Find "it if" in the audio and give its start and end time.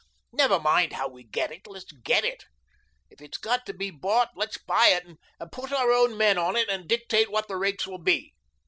2.25-3.21